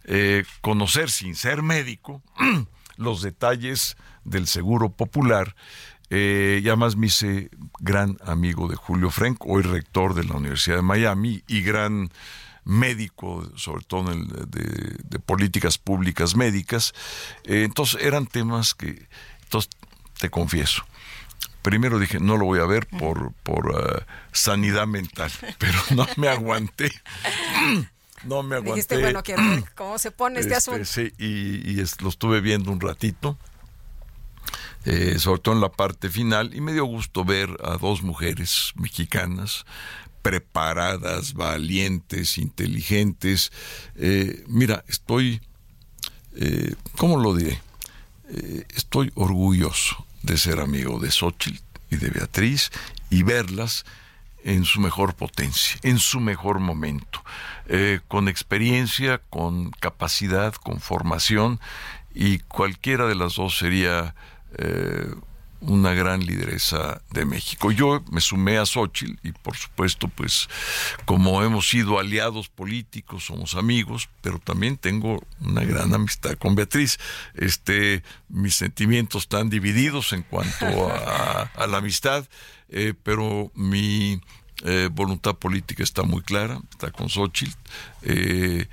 eh, 0.05 0.45
conocer, 0.63 1.11
sin 1.11 1.35
ser 1.35 1.63
médico, 1.63 2.23
los 2.97 3.21
detalles 3.21 3.99
del 4.25 4.47
Seguro 4.47 4.91
Popular. 4.91 5.55
Eh, 6.15 6.61
y 6.63 6.69
además 6.69 6.95
me 6.95 7.07
hice 7.07 7.49
gran 7.81 8.19
amigo 8.27 8.69
de 8.69 8.77
Julio 8.77 9.09
Frank, 9.09 9.39
hoy 9.47 9.63
rector 9.63 10.13
de 10.13 10.25
la 10.25 10.35
Universidad 10.35 10.77
de 10.77 10.83
Miami 10.83 11.43
y 11.47 11.63
gran 11.63 12.11
médico, 12.65 13.51
sobre 13.57 13.83
todo 13.85 14.13
en 14.13 14.29
de, 14.29 15.19
políticas 15.21 15.79
públicas 15.79 16.37
médicas. 16.37 16.93
Eh, 17.45 17.63
entonces 17.65 18.03
eran 18.03 18.27
temas 18.27 18.75
que, 18.75 19.09
entonces 19.45 19.71
te 20.19 20.29
confieso, 20.29 20.85
primero 21.63 21.99
dije, 21.99 22.21
no 22.21 22.37
lo 22.37 22.45
voy 22.45 22.61
a 22.61 22.67
ver 22.67 22.87
por, 22.87 23.33
por 23.43 23.71
uh, 23.71 24.03
sanidad 24.33 24.87
mental, 24.87 25.33
pero 25.59 25.79
no 25.97 26.07
me 26.19 26.29
aguanté. 26.29 26.93
no 28.25 28.43
me 28.43 28.57
aguanté. 28.57 28.75
Dijiste, 28.75 28.99
bueno, 28.99 29.23
quiero 29.23 29.43
ver 29.49 29.65
cómo 29.75 29.97
se 29.97 30.11
pone 30.11 30.41
este, 30.41 30.53
este 30.53 30.71
asunto. 30.71 30.85
Sí, 30.85 31.11
y, 31.17 31.71
y 31.71 31.83
lo 32.03 32.11
estuve 32.11 32.43
viendo 32.43 32.71
un 32.71 32.83
ratito. 32.83 33.39
Eh, 34.85 35.21
sobre 35.21 35.41
todo 35.41 35.55
en 35.55 35.61
la 35.61 35.71
parte 35.71 36.09
final, 36.09 36.55
y 36.55 36.61
me 36.61 36.73
dio 36.73 36.85
gusto 36.85 37.25
ver 37.25 37.57
a 37.63 37.77
dos 37.77 38.03
mujeres 38.03 38.73
mexicanas 38.75 39.65
preparadas, 40.23 41.35
valientes, 41.35 42.37
inteligentes. 42.37 43.53
Eh, 43.95 44.43
mira, 44.49 44.85
estoy, 44.89 45.41
eh, 46.35 46.75
¿cómo 46.97 47.19
lo 47.19 47.35
diré? 47.35 47.61
Estoy 48.75 49.13
orgulloso 49.15 50.07
de 50.23 50.39
ser 50.39 50.59
amigo 50.59 50.99
de 50.99 51.11
Xochitl 51.11 51.61
y 51.91 51.97
de 51.97 52.09
Beatriz 52.09 52.71
y 53.11 53.25
verlas 53.25 53.85
en 54.43 54.65
su 54.65 54.81
mejor 54.81 55.15
potencia, 55.15 55.79
en 55.83 55.99
su 55.99 56.19
mejor 56.19 56.59
momento, 56.59 57.23
con 58.09 58.29
experiencia, 58.29 59.19
con 59.29 59.71
capacidad, 59.73 60.55
con 60.55 60.81
formación, 60.81 61.61
y 62.15 62.39
cualquiera 62.39 63.07
de 63.07 63.17
las 63.17 63.35
dos 63.35 63.59
sería 63.59 64.15
eh, 64.59 65.07
una 65.63 65.95
gran 65.95 66.25
lideresa 66.25 67.03
de 67.11 67.25
México. 67.25 67.71
Yo 67.71 68.03
me 68.11 68.21
sumé 68.21 68.59
a 68.59 68.67
Xochitl 68.67 69.17
y 69.23 69.33
por 69.33 69.57
supuesto, 69.57 70.09
pues 70.09 70.49
como 71.05 71.43
hemos 71.43 71.69
sido 71.69 71.99
aliados 71.99 72.49
políticos, 72.49 73.25
somos 73.25 73.55
amigos, 73.55 74.09
pero 74.21 74.39
también 74.39 74.77
tengo 74.77 75.23
una 75.41 75.63
gran 75.65 75.95
amistad 75.95 76.35
con 76.35 76.55
Beatriz. 76.55 76.99
Este, 77.35 78.03
mis 78.29 78.57
sentimientos 78.57 79.23
están 79.23 79.51
divididos 79.51 80.13
en 80.13 80.23
cuanto 80.23 80.67
a, 80.93 81.67
la 81.67 81.79
amistad, 81.79 82.27
eh, 82.69 82.95
pero 83.03 83.53
mi 83.55 84.21
eh, 84.65 84.89
voluntad 84.93 85.37
política 85.37 85.83
está 85.83 86.03
muy 86.03 86.23
clara, 86.23 86.61
está 86.71 86.91
con 86.91 87.09
Xochitl. 87.09 87.57
Eh, 88.03 88.67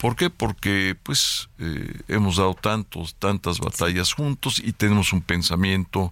¿Por 0.00 0.16
qué? 0.16 0.30
Porque 0.30 0.96
pues 1.02 1.50
eh, 1.58 2.00
hemos 2.08 2.36
dado 2.36 2.54
tantos, 2.54 3.14
tantas 3.16 3.60
batallas 3.60 4.14
juntos 4.14 4.58
y 4.58 4.72
tenemos 4.72 5.12
un 5.12 5.20
pensamiento 5.20 6.10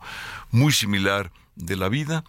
muy 0.51 0.73
similar 0.73 1.33
de 1.57 1.75
la 1.77 1.89
vida 1.89 2.23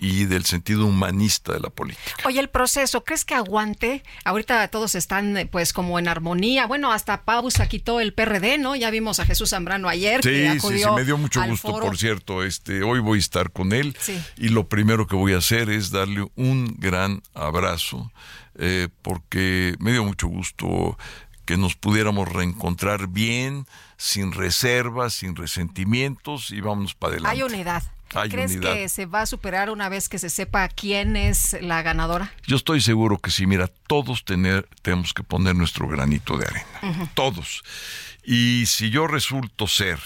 y 0.00 0.24
del 0.24 0.44
sentido 0.44 0.86
humanista 0.86 1.52
de 1.52 1.60
la 1.60 1.70
política. 1.70 2.16
Oye, 2.24 2.40
el 2.40 2.48
proceso, 2.48 3.04
¿crees 3.04 3.24
que 3.24 3.34
aguante? 3.34 4.02
Ahorita 4.24 4.66
todos 4.68 4.94
están 4.94 5.48
pues 5.50 5.72
como 5.72 5.98
en 5.98 6.08
armonía. 6.08 6.66
Bueno, 6.66 6.92
hasta 6.92 7.22
pausa 7.24 7.68
quitó 7.68 8.00
el 8.00 8.12
PRD, 8.12 8.58
¿no? 8.58 8.76
Ya 8.76 8.90
vimos 8.90 9.20
a 9.20 9.26
Jesús 9.26 9.50
Zambrano 9.50 9.88
ayer. 9.88 10.22
Sí, 10.22 10.28
que 10.28 10.60
sí, 10.60 10.78
sí, 10.78 10.90
me 10.94 11.04
dio 11.04 11.16
mucho 11.16 11.42
gusto, 11.46 11.78
por 11.80 11.96
cierto. 11.96 12.42
Este, 12.44 12.82
hoy 12.82 13.00
voy 13.00 13.18
a 13.18 13.20
estar 13.20 13.50
con 13.50 13.72
él 13.72 13.96
y 14.36 14.48
lo 14.48 14.68
primero 14.68 15.06
que 15.06 15.16
voy 15.16 15.32
a 15.32 15.38
hacer 15.38 15.70
es 15.70 15.90
darle 15.90 16.26
un 16.36 16.76
gran 16.78 17.22
abrazo 17.34 18.12
eh, 18.56 18.88
porque 19.02 19.74
me 19.78 19.92
dio 19.92 20.04
mucho 20.04 20.28
gusto 20.28 20.96
que 21.44 21.56
nos 21.56 21.76
pudiéramos 21.76 22.28
reencontrar 22.28 23.08
bien, 23.08 23.66
sin 23.96 24.32
reservas, 24.32 25.14
sin 25.14 25.36
resentimientos 25.36 26.50
y 26.50 26.60
vámonos 26.60 26.94
para 26.94 27.14
adelante. 27.14 27.36
Hay 27.36 27.42
unidad. 27.42 27.82
¿Crees 28.30 28.56
que 28.56 28.88
se 28.88 29.06
va 29.06 29.22
a 29.22 29.26
superar 29.26 29.70
una 29.70 29.88
vez 29.88 30.08
que 30.08 30.18
se 30.18 30.30
sepa 30.30 30.68
quién 30.68 31.16
es 31.16 31.56
la 31.60 31.82
ganadora? 31.82 32.32
Yo 32.46 32.56
estoy 32.56 32.80
seguro 32.80 33.18
que 33.18 33.30
sí. 33.30 33.46
Mira, 33.46 33.68
todos 33.86 34.24
tener, 34.24 34.68
tenemos 34.82 35.12
que 35.12 35.22
poner 35.22 35.54
nuestro 35.54 35.88
granito 35.88 36.38
de 36.38 36.46
arena. 36.46 37.10
Todos. 37.14 37.62
Y 38.24 38.64
si 38.66 38.90
yo 38.90 39.06
resulto 39.06 39.66
ser 39.66 39.98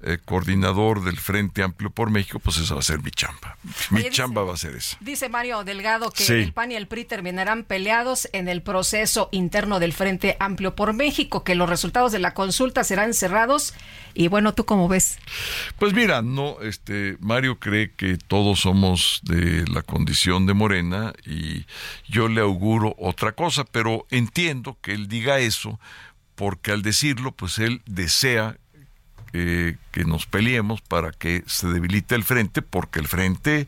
eh, 0.00 0.18
coordinador 0.24 1.02
del 1.02 1.16
Frente 1.16 1.62
Amplio 1.62 1.90
por 1.90 2.10
México, 2.10 2.38
pues 2.38 2.58
esa 2.58 2.74
va 2.74 2.80
a 2.80 2.84
ser 2.84 3.02
mi 3.02 3.10
chamba. 3.10 3.56
Mi 3.90 4.08
chamba 4.10 4.44
va 4.44 4.54
a 4.54 4.56
ser 4.56 4.76
esa. 4.76 4.96
Dice 5.00 5.28
Mario 5.28 5.64
Delgado 5.64 6.12
que 6.12 6.24
el 6.24 6.52
PAN 6.52 6.70
y 6.70 6.76
el 6.76 6.86
PRI 6.86 7.04
terminarán 7.04 7.64
peleados 7.64 8.28
en 8.32 8.48
el 8.48 8.62
proceso 8.62 9.28
interno 9.32 9.80
del 9.80 9.92
Frente 9.92 10.36
Amplio 10.38 10.76
por 10.76 10.92
México, 10.92 11.42
que 11.42 11.56
los 11.56 11.68
resultados 11.68 12.12
de 12.12 12.20
la 12.20 12.32
consulta 12.32 12.84
serán 12.84 13.12
cerrados. 13.12 13.74
Y 14.14 14.28
bueno, 14.28 14.54
¿tú 14.54 14.64
cómo 14.64 14.86
ves? 14.86 15.18
Pues 15.78 15.92
mira, 15.92 16.22
no, 16.22 16.60
este, 16.62 17.16
Mario 17.18 17.58
cree 17.58 17.92
que 17.92 18.18
todos 18.18 18.60
somos 18.60 19.20
de 19.24 19.64
la 19.66 19.82
condición 19.82 20.46
de 20.46 20.54
Morena 20.54 21.12
y 21.26 21.66
yo 22.08 22.28
le 22.28 22.40
auguro 22.40 22.94
otra 22.98 23.32
cosa, 23.32 23.64
pero 23.64 24.06
entiendo 24.10 24.78
que 24.80 24.92
él 24.92 25.08
diga 25.08 25.40
eso 25.40 25.80
porque 26.38 26.70
al 26.70 26.82
decirlo, 26.82 27.32
pues 27.32 27.58
él 27.58 27.82
desea 27.84 28.58
eh, 29.32 29.76
que 29.90 30.04
nos 30.04 30.26
peleemos 30.26 30.80
para 30.80 31.12
que 31.12 31.42
se 31.46 31.68
debilite 31.68 32.14
el 32.14 32.24
frente, 32.24 32.62
porque 32.62 33.00
el 33.00 33.08
frente 33.08 33.66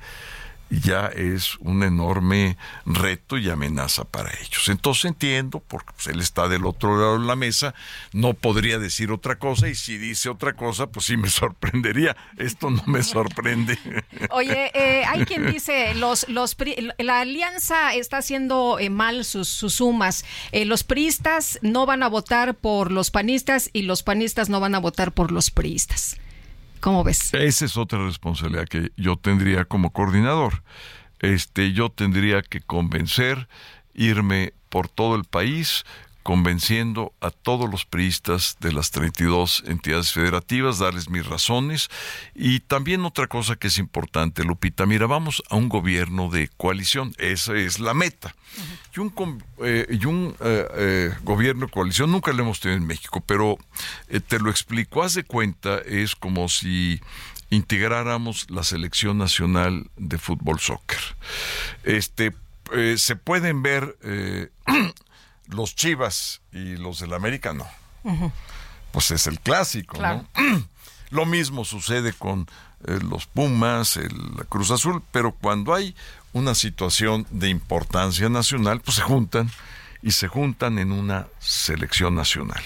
ya 0.70 1.06
es 1.06 1.56
un 1.58 1.82
enorme 1.82 2.56
reto 2.86 3.36
y 3.36 3.50
amenaza 3.50 4.04
para 4.04 4.30
ellos. 4.40 4.68
Entonces 4.68 5.06
entiendo, 5.06 5.60
porque 5.66 5.92
pues, 5.94 6.06
él 6.06 6.20
está 6.20 6.48
del 6.48 6.64
otro 6.64 6.96
lado 6.96 7.18
de 7.18 7.26
la 7.26 7.36
mesa, 7.36 7.74
no 8.12 8.34
podría 8.34 8.78
decir 8.78 9.10
otra 9.10 9.38
cosa 9.38 9.68
y 9.68 9.74
si 9.74 9.98
dice 9.98 10.28
otra 10.28 10.54
cosa, 10.54 10.86
pues 10.86 11.06
sí 11.06 11.16
me 11.16 11.28
sorprendería. 11.30 12.16
Esto 12.36 12.70
no 12.70 12.82
me 12.86 13.02
sorprende. 13.02 13.78
Oye, 14.30 14.70
eh, 14.74 15.04
hay 15.04 15.24
quien 15.24 15.50
dice, 15.50 15.94
los, 15.94 16.28
los 16.28 16.56
la 16.98 17.20
alianza 17.20 17.94
está 17.94 18.18
haciendo 18.18 18.78
eh, 18.78 18.90
mal 18.90 19.24
sus, 19.24 19.48
sumas. 19.48 20.24
Eh, 20.52 20.64
los 20.64 20.84
priistas 20.84 21.58
no 21.62 21.86
van 21.86 22.02
a 22.02 22.08
votar 22.08 22.54
por 22.54 22.92
los 22.92 23.10
panistas 23.10 23.70
y 23.72 23.82
los 23.82 24.02
panistas 24.02 24.48
no 24.48 24.60
van 24.60 24.74
a 24.74 24.78
votar 24.78 25.12
por 25.12 25.32
los 25.32 25.50
priistas. 25.50 26.16
¿Cómo 26.80 27.04
ves? 27.04 27.34
Esa 27.34 27.64
es 27.66 27.76
otra 27.76 28.04
responsabilidad 28.04 28.66
que 28.66 28.92
yo 28.96 29.16
tendría 29.16 29.64
como 29.66 29.90
coordinador. 29.90 30.62
Este, 31.20 31.72
yo 31.72 31.90
tendría 31.90 32.42
que 32.42 32.60
convencer, 32.60 33.48
irme 33.94 34.54
por 34.70 34.88
todo 34.88 35.14
el 35.16 35.24
país, 35.24 35.84
convenciendo 36.22 37.12
a 37.20 37.30
todos 37.30 37.70
los 37.70 37.84
priistas 37.86 38.56
de 38.60 38.72
las 38.72 38.90
32 38.90 39.64
entidades 39.66 40.12
federativas, 40.12 40.78
darles 40.78 41.08
mis 41.08 41.26
razones. 41.26 41.88
Y 42.34 42.60
también 42.60 43.04
otra 43.04 43.26
cosa 43.26 43.56
que 43.56 43.68
es 43.68 43.78
importante, 43.78 44.44
Lupita, 44.44 44.86
mira, 44.86 45.06
vamos 45.06 45.42
a 45.48 45.56
un 45.56 45.68
gobierno 45.68 46.28
de 46.28 46.48
coalición, 46.56 47.14
esa 47.18 47.54
es 47.56 47.80
la 47.80 47.94
meta. 47.94 48.34
Y 48.94 49.00
un, 49.00 49.42
eh, 49.64 49.86
y 49.88 50.04
un 50.06 50.34
eh, 50.40 50.66
eh, 50.74 51.14
gobierno 51.22 51.66
de 51.66 51.72
coalición 51.72 52.10
nunca 52.10 52.32
lo 52.32 52.42
hemos 52.42 52.60
tenido 52.60 52.78
en 52.78 52.86
México, 52.86 53.22
pero 53.24 53.56
te 54.28 54.38
lo 54.38 54.50
explico, 54.50 55.02
haz 55.02 55.14
de 55.14 55.24
cuenta, 55.24 55.78
es 55.78 56.16
como 56.16 56.48
si 56.48 57.00
integráramos 57.50 58.50
la 58.50 58.62
selección 58.62 59.18
nacional 59.18 59.90
de 59.96 60.18
fútbol 60.18 60.60
soccer. 60.60 61.00
Este, 61.84 62.32
se 62.96 63.16
pueden 63.16 63.62
ver 63.62 63.96
los 65.50 65.74
Chivas 65.74 66.40
y 66.52 66.76
los 66.76 67.00
del 67.00 67.12
América 67.12 67.52
no. 67.52 67.66
Pues 68.92 69.10
es 69.10 69.26
el 69.26 69.40
clásico, 69.40 69.98
¿no? 70.00 70.26
Lo 71.10 71.26
mismo 71.26 71.64
sucede 71.64 72.12
con 72.12 72.48
eh, 72.86 72.98
los 73.02 73.26
Pumas, 73.26 73.96
el, 73.96 74.16
la 74.36 74.44
Cruz 74.44 74.70
Azul, 74.70 75.02
pero 75.10 75.32
cuando 75.32 75.74
hay 75.74 75.94
una 76.32 76.54
situación 76.54 77.26
de 77.30 77.48
importancia 77.48 78.28
nacional, 78.28 78.80
pues 78.80 78.96
se 78.96 79.02
juntan 79.02 79.50
y 80.02 80.12
se 80.12 80.28
juntan 80.28 80.78
en 80.78 80.92
una 80.92 81.26
selección 81.40 82.14
nacional. 82.14 82.62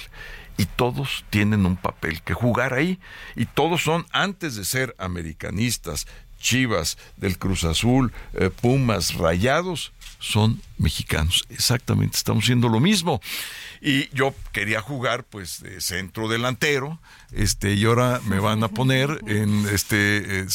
Y 0.57 0.67
todos 0.67 1.25
tienen 1.31 1.67
un 1.67 1.77
papel 1.77 2.23
que 2.23 2.35
jugar 2.35 2.75
ahí. 2.75 3.01
Y 3.35 3.47
todos 3.47 3.83
son, 3.83 4.07
antes 4.13 4.55
de 4.55 4.65
ser 4.65 4.95
americanistas, 4.99 6.07
Chivas, 6.39 6.99
del 7.17 7.39
Cruz 7.39 7.65
Azul, 7.65 8.13
eh, 8.35 8.51
Pumas, 8.51 9.15
Rayados, 9.15 9.93
son 10.25 10.63
mexicanos. 10.79 11.45
Exactamente, 11.51 12.17
estamos 12.17 12.45
haciendo 12.45 12.69
lo 12.69 12.81
mismo. 12.81 13.21
Y 13.83 14.09
yo 14.17 14.35
quería 14.53 14.81
jugar 14.81 15.25
pues 15.25 15.61
de 15.61 15.81
centro 15.83 16.29
delantero, 16.29 16.99
este, 17.33 17.75
y 17.75 17.85
ahora 17.85 18.21
me 18.25 18.39
van 18.39 18.65
a 18.65 18.69
poner 18.69 19.21
en 19.27 19.67
este 19.69 20.47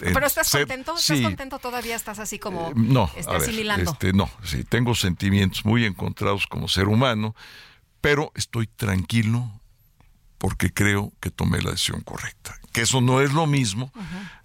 pero 0.00 0.26
estás 0.26 0.50
contento, 0.50 0.96
estás 0.96 1.20
contento 1.20 1.58
todavía, 1.58 1.96
estás 1.96 2.18
así 2.18 2.38
como 2.38 2.68
eh, 2.68 2.72
no, 2.74 3.10
asimilando. 3.26 3.92
Este, 3.92 4.12
no, 4.12 4.30
sí, 4.44 4.64
tengo 4.64 4.94
sentimientos 4.94 5.64
muy 5.64 5.84
encontrados 5.84 6.46
como 6.46 6.68
ser 6.68 6.88
humano, 6.88 7.34
pero 8.00 8.32
estoy 8.34 8.66
tranquilo 8.66 9.50
porque 10.38 10.72
creo 10.72 11.12
que 11.20 11.30
tomé 11.30 11.60
la 11.60 11.72
decisión 11.72 12.00
correcta. 12.00 12.58
Que 12.78 12.84
eso 12.84 13.00
no 13.00 13.20
es 13.20 13.32
lo 13.32 13.48
mismo 13.48 13.90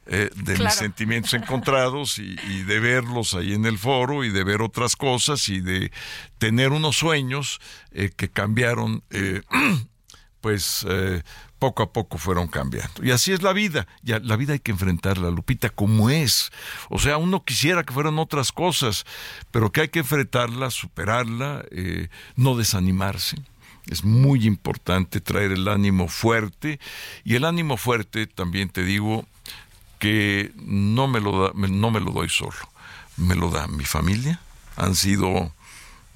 eh, 0.08 0.32
de 0.36 0.58
mis 0.58 0.74
sentimientos 0.74 1.34
encontrados 1.36 2.18
y, 2.18 2.36
de 2.64 2.80
verlos 2.80 3.36
ahí 3.36 3.54
en 3.54 3.66
el 3.66 3.78
foro 3.78 4.24
y 4.24 4.32
de 4.32 4.44
ver 4.44 4.64
otras 4.64 4.96
cosas 4.96 5.48
y 5.50 5.62
de 5.62 5.92
tener 6.40 6.72
unos 6.72 6.98
sueños 6.98 7.62
eh, 7.92 8.10
que 8.16 8.28
cambiaron, 8.28 9.04
eh, 9.12 9.44
pues 10.42 10.84
poco 11.60 11.84
a 11.84 11.94
poco 11.94 12.18
fueron 12.18 12.48
cambiando. 12.48 13.06
Y 13.06 13.12
así 13.12 13.32
es 13.32 13.44
la 13.44 13.54
vida. 13.54 13.86
Ya, 14.02 14.18
la 14.18 14.36
vida 14.36 14.54
hay 14.54 14.60
que 14.60 14.72
enfrentarla, 14.72 15.30
Lupita, 15.30 15.70
como 15.70 16.10
es. 16.10 16.50
O 16.90 16.98
sea, 16.98 17.18
uno 17.18 17.46
quisiera 17.46 17.84
que 17.84 17.94
fueran 17.94 18.18
otras 18.18 18.52
cosas, 18.52 19.06
pero 19.52 19.72
que 19.72 19.82
hay 19.82 19.90
que 19.90 20.00
enfrentarla, 20.00 20.72
superarla, 20.72 21.64
no 22.36 22.58
desanimarse 22.58 23.38
es 23.88 24.04
muy 24.04 24.46
importante 24.46 25.22
traer 25.22 25.52
el 25.52 25.68
ánimo 25.68 26.08
fuerte 26.08 26.80
y 27.24 27.36
el 27.36 27.46
ánimo 27.46 27.78
fuerte 27.78 28.28
también 28.28 28.70
te 28.70 28.84
digo 28.84 29.26
que 30.00 30.52
no 30.58 31.08
me 31.08 31.22
lo, 31.22 31.44
da, 31.44 31.52
no 31.54 31.92
me 31.92 32.00
lo 32.00 32.12
doy 32.12 32.30
solo, 32.30 32.58
me 33.18 33.36
lo 33.36 33.50
da 33.50 33.68
mi 33.68 33.86
familia. 33.86 34.40
Han 34.76 34.96
sido 34.96 35.54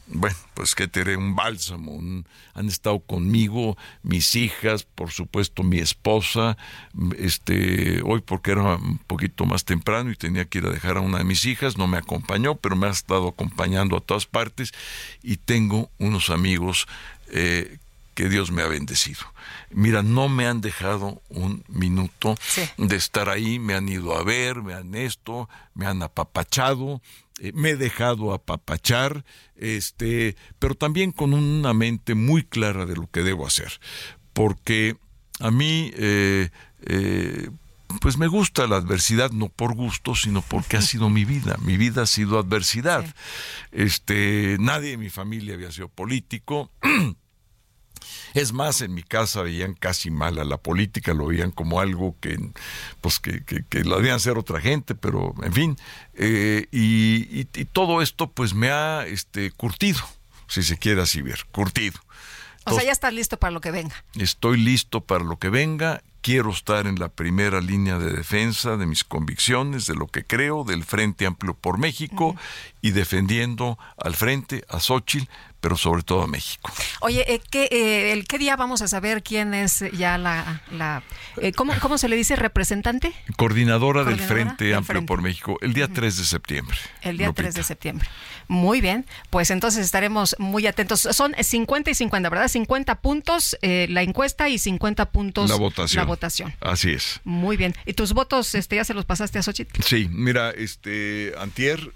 bueno, 0.10 0.38
pues 0.54 0.74
que 0.74 0.88
te 0.88 1.18
un 1.18 1.36
bálsamo. 1.36 2.00
han 2.54 2.68
estado 2.68 3.00
conmigo 3.00 3.78
mis 4.04 4.36
hijas, 4.36 4.84
por 4.84 5.12
supuesto 5.12 5.64
mi 5.64 5.80
esposa. 5.80 6.58
Este, 7.18 8.02
hoy 8.04 8.22
porque 8.22 8.52
era 8.52 8.76
un 8.76 9.00
poquito 9.00 9.46
más 9.46 9.66
temprano 9.66 10.10
y 10.12 10.16
tenía 10.16 10.46
que 10.46 10.60
ir 10.60 10.66
a 10.66 10.70
dejar 10.70 10.98
a 10.98 11.02
una 11.02 11.18
de 11.18 11.24
mis 11.26 11.46
hijas, 11.46 11.78
no 11.78 11.88
me 11.88 11.98
acompañó, 11.98 12.56
pero 12.56 12.76
me 12.76 12.88
ha 12.88 12.92
estado 12.92 13.28
acompañando 13.28 13.98
a 13.98 14.02
todas 14.02 14.26
partes 14.26 14.74
y 15.22 15.38
tengo 15.38 15.90
unos 15.98 16.30
amigos 16.30 16.88
eh, 17.32 17.78
que 18.14 18.30
Dios 18.30 18.52
me 18.52 18.64
ha 18.64 18.68
bendecido. 18.68 19.22
Mira, 19.70 20.02
no 20.02 20.28
me 20.28 20.48
han 20.48 20.60
dejado 20.60 21.22
un 21.30 21.64
minuto 21.68 22.36
de 22.78 22.96
estar 22.96 23.30
ahí, 23.30 23.60
me 23.60 23.76
han 23.76 23.88
ido 23.88 24.18
a 24.18 24.24
ver, 24.24 24.64
me 24.64 24.74
han 24.74 24.96
esto, 24.96 25.48
me 25.76 25.86
han 25.86 26.02
apapachado, 26.02 27.02
eh, 27.40 27.52
me 27.54 27.72
he 27.72 27.76
dejado 27.76 28.34
apapachar, 28.34 29.24
este, 29.56 30.36
pero 30.58 30.74
también 30.74 31.12
con 31.12 31.34
una 31.34 31.74
mente 31.74 32.16
muy 32.16 32.44
clara 32.44 32.88
de 32.88 32.96
lo 32.96 33.08
que 33.12 33.22
debo 33.22 33.46
hacer, 33.46 33.80
porque 34.34 34.98
a 35.40 35.52
mí, 35.52 35.92
eh, 35.96 36.50
eh, 36.86 37.50
pues 38.02 38.18
me 38.18 38.28
gusta 38.28 38.68
la 38.68 38.78
adversidad 38.78 39.32
no 39.32 39.50
por 39.50 39.74
gusto, 39.74 40.16
sino 40.16 40.42
porque 40.42 40.78
ha 40.78 40.82
sido 40.82 41.10
mi 41.10 41.26
vida. 41.26 41.56
Mi 41.62 41.78
vida 41.78 42.04
ha 42.04 42.08
sido 42.08 42.40
adversidad. 42.40 43.06
Este, 43.72 44.58
nadie 44.60 44.94
en 44.94 45.00
mi 45.00 45.10
familia 45.10 45.56
había 45.56 45.72
sido 45.72 45.90
político. 45.90 46.72
Es 48.34 48.54
más, 48.54 48.82
en 48.82 48.94
mi 48.94 49.02
casa 49.02 49.42
veían 49.42 49.74
casi 49.74 50.12
mal 50.12 50.38
a 50.38 50.44
la 50.44 50.58
política, 50.58 51.14
lo 51.14 51.28
veían 51.28 51.50
como 51.50 51.80
algo 51.80 52.16
que, 52.20 52.38
pues 53.02 53.20
que, 53.20 53.44
que, 53.44 53.84
lo 53.84 53.98
debían 53.98 54.16
hacer 54.16 54.38
otra 54.38 54.62
gente, 54.62 54.94
pero 54.94 55.34
en 55.42 55.54
fin, 55.54 55.78
eh, 56.14 56.68
y, 56.72 57.46
todo 57.66 58.02
esto 58.02 58.30
pues 58.32 58.54
me 58.54 58.70
ha 58.70 59.08
este, 59.08 59.50
curtido, 59.52 60.00
si 60.48 60.62
se 60.62 60.78
quiere 60.78 61.02
así 61.02 61.24
ver, 61.24 61.46
curtido. 61.52 62.00
o 62.66 62.76
sea, 62.76 62.84
ya 62.84 62.92
estás 62.92 63.14
listo 63.14 63.40
para 63.40 63.52
lo 63.52 63.62
que 63.62 63.72
venga. 63.72 63.96
Estoy 64.16 64.58
listo 64.58 65.02
para 65.02 65.24
lo 65.24 65.40
que 65.40 65.50
venga 65.50 66.04
quiero 66.22 66.52
estar 66.52 66.88
en 66.88 67.00
la 67.00 67.10
primera 67.10 67.62
línea 67.62 67.98
de 68.00 68.12
defensa 68.12 68.78
de 68.78 68.86
mis 68.86 69.04
convicciones, 69.04 69.86
de 69.86 69.96
lo 69.96 70.08
que 70.08 70.26
creo, 70.26 70.64
del 70.64 70.84
Frente 70.84 71.26
Amplio 71.26 71.54
por 71.54 71.78
México 71.78 72.36
y 72.82 72.92
defendiendo 72.92 73.78
al 73.98 74.16
Frente, 74.16 74.64
a 74.70 74.80
Xochitl, 74.80 75.30
pero 75.68 75.76
sobre 75.76 76.02
todo 76.02 76.22
a 76.22 76.28
México. 76.28 76.72
Oye, 77.02 77.26
eh, 77.28 77.42
¿qué, 77.52 77.68
eh, 77.70 78.14
el, 78.14 78.26
¿qué 78.26 78.38
día 78.38 78.56
vamos 78.56 78.82
a 78.82 78.88
saber 78.88 79.22
quién 79.22 79.54
es 79.54 79.84
ya 79.92 80.18
la... 80.18 80.62
la 80.72 81.04
eh, 81.42 81.52
¿cómo, 81.52 81.74
¿cómo, 81.82 81.98
se 81.98 82.08
le 82.08 82.16
dice? 82.16 82.38
¿Representante? 82.38 83.12
Coordinadora, 83.36 84.06
del 84.06 84.18
Frente 84.18 84.74
Amplio 84.74 85.06
por 85.06 85.22
México, 85.22 85.58
el 85.62 85.74
día 85.74 85.90
3 85.90 86.20
de 86.20 86.24
septiembre. 86.24 86.78
El 87.02 87.18
día 87.18 87.34
3 87.34 87.54
de 87.54 87.64
septiembre. 87.64 88.08
Muy 88.48 88.80
bien, 88.80 89.06
pues 89.30 89.52
entonces 89.52 89.84
estaremos 89.84 90.38
muy 90.40 90.68
atentos. 90.68 91.02
Son 91.02 91.36
50 91.38 91.92
y 91.92 91.96
50, 91.96 92.30
¿verdad? 92.30 92.48
50 92.48 93.02
puntos 93.02 93.58
la 93.62 94.04
encuesta 94.04 94.48
y 94.48 94.60
50 94.60 95.12
puntos 95.12 95.50
la 95.50 95.58
votación. 95.58 96.00
La 96.00 96.06
votación. 96.06 96.56
Así 96.62 96.92
es. 96.92 97.20
Muy 97.26 97.58
bien. 97.58 97.76
¿Y 97.86 97.92
tus 97.92 98.14
votos 98.14 98.56
este, 98.56 98.78
ya 98.78 98.86
se 98.86 98.94
los 98.94 99.04
pasaste 99.04 99.38
a 99.38 99.44
Xochitl? 99.44 99.84
Sí, 99.84 100.08
mira, 100.10 100.52
este, 100.52 101.34
Antier... 101.38 101.92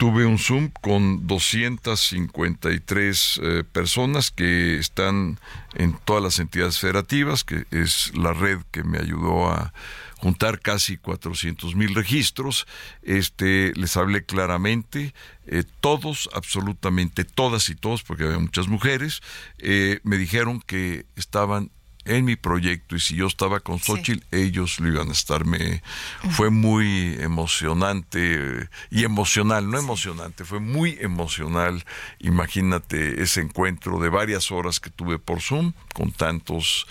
Tuve 0.00 0.24
un 0.24 0.38
Zoom 0.38 0.70
con 0.80 1.26
253 1.26 3.40
eh, 3.42 3.64
personas 3.70 4.30
que 4.30 4.78
están 4.78 5.38
en 5.74 5.94
todas 6.06 6.22
las 6.22 6.38
entidades 6.38 6.78
federativas, 6.78 7.44
que 7.44 7.66
es 7.70 8.10
la 8.16 8.32
red 8.32 8.60
que 8.70 8.82
me 8.82 8.96
ayudó 8.96 9.50
a 9.50 9.74
juntar 10.16 10.60
casi 10.60 10.96
400 10.96 11.74
mil 11.74 11.94
registros. 11.94 12.66
Este, 13.02 13.74
les 13.74 13.94
hablé 13.98 14.24
claramente, 14.24 15.12
eh, 15.46 15.64
todos, 15.82 16.30
absolutamente 16.32 17.24
todas 17.24 17.68
y 17.68 17.74
todos, 17.74 18.02
porque 18.02 18.24
había 18.24 18.38
muchas 18.38 18.68
mujeres, 18.68 19.20
eh, 19.58 20.00
me 20.02 20.16
dijeron 20.16 20.62
que 20.62 21.04
estaban 21.14 21.70
en 22.04 22.24
mi 22.24 22.36
proyecto 22.36 22.96
y 22.96 23.00
si 23.00 23.16
yo 23.16 23.26
estaba 23.26 23.60
con 23.60 23.78
Xochitl, 23.78 24.24
ellos 24.30 24.80
lo 24.80 24.88
iban 24.88 25.08
a 25.08 25.12
estarme. 25.12 25.82
Fue 26.30 26.50
muy 26.50 27.16
emocionante 27.20 28.68
y 28.90 29.04
emocional, 29.04 29.70
no 29.70 29.78
emocionante, 29.78 30.44
fue 30.44 30.60
muy 30.60 30.96
emocional. 31.00 31.84
Imagínate 32.18 33.22
ese 33.22 33.40
encuentro 33.40 34.00
de 34.00 34.08
varias 34.08 34.50
horas 34.50 34.80
que 34.80 34.90
tuve 34.90 35.18
por 35.18 35.40
Zoom 35.40 35.72
con 35.94 36.12
tantos 36.12 36.86